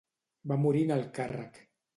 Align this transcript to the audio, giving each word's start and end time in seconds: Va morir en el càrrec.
Va 0.51 0.57
morir 0.63 0.83
en 0.87 0.95
el 0.97 1.05
càrrec. 1.19 1.65